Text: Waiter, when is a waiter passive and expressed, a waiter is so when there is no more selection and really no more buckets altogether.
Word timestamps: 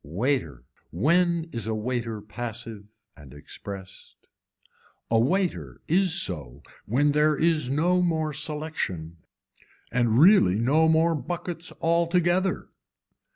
Waiter, 0.03 0.63
when 0.89 1.43
is 1.53 1.67
a 1.67 1.75
waiter 1.75 2.21
passive 2.23 2.85
and 3.15 3.35
expressed, 3.35 4.25
a 5.11 5.19
waiter 5.19 5.79
is 5.87 6.19
so 6.19 6.63
when 6.87 7.11
there 7.11 7.37
is 7.37 7.69
no 7.69 8.01
more 8.01 8.33
selection 8.33 9.17
and 9.91 10.17
really 10.17 10.55
no 10.55 10.87
more 10.89 11.13
buckets 11.13 11.71
altogether. 11.81 12.69